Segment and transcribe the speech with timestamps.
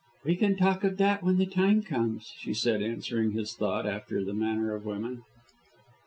[0.25, 4.23] "We can talk of that when the time comes," she said, answering his thought after
[4.25, 5.21] the manner of women.